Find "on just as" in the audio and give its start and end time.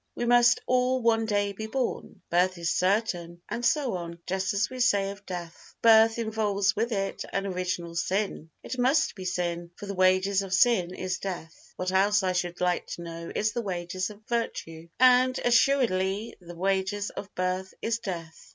3.93-4.67